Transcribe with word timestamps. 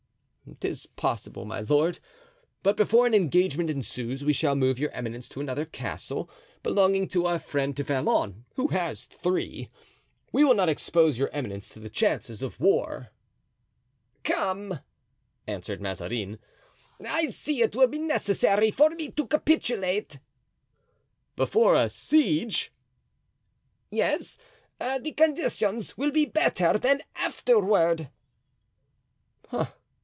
"'Tis 0.59 0.85
possible; 0.85 1.45
my 1.45 1.61
lord; 1.61 1.97
but 2.61 2.75
before 2.75 3.07
an 3.07 3.13
engagement 3.13 3.69
ensues 3.69 4.21
we 4.23 4.33
shall 4.33 4.53
move 4.55 4.77
your 4.79 4.91
eminence 4.91 5.29
to 5.29 5.39
another 5.39 5.63
castle 5.65 6.29
belonging 6.61 7.07
to 7.07 7.25
our 7.25 7.39
friend 7.39 7.73
Du 7.73 7.83
Vallon, 7.83 8.43
who 8.55 8.67
has 8.67 9.05
three. 9.05 9.69
We 10.33 10.43
will 10.43 10.53
not 10.53 10.67
expose 10.67 11.17
your 11.17 11.29
eminence 11.29 11.69
to 11.69 11.79
the 11.79 11.89
chances 11.89 12.41
of 12.43 12.59
war." 12.59 13.11
"Come," 14.25 14.81
answered 15.47 15.79
Mazarin, 15.79 16.37
"I 16.99 17.27
see 17.27 17.61
it 17.61 17.73
will 17.75 17.87
be 17.87 17.99
necessary 17.99 18.71
for 18.71 18.89
me 18.89 19.09
to 19.11 19.27
capitulate." 19.27 20.19
"Before 21.37 21.75
a 21.75 21.87
siege?" 21.87 22.73
"Yes; 23.89 24.37
the 24.79 25.13
conditions 25.15 25.97
will 25.97 26.11
be 26.11 26.25
better 26.25 26.77
than 26.77 27.01
afterward." 27.15 28.09